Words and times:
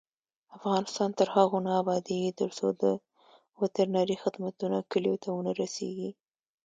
افغانستان 0.57 1.09
تر 1.19 1.27
هغو 1.35 1.57
نه 1.65 1.71
ابادیږي، 1.81 2.31
ترڅو 2.39 2.67
د 2.81 2.83
وترنري 3.61 4.15
خدمتونه 4.23 4.77
کلیو 4.91 5.21
ته 5.23 5.27
ونه 5.31 5.51
رسیږي. 5.61 6.09